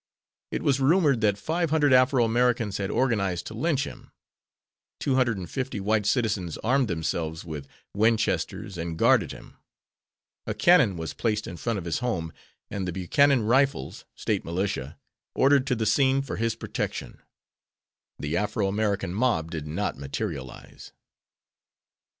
[0.49, 4.09] It was rumored that five hundred Afro Americans had organized to lynch him.
[4.99, 9.57] Two hundred and fifty white citizens armed themselves with Winchesters and guarded him.
[10.47, 12.33] A cannon was placed in front of his home,
[12.71, 14.97] and the Buchanan Rifles (State Militia)
[15.35, 17.21] ordered to the scene for his protection.
[18.17, 20.93] The Afro American mob did not materialize.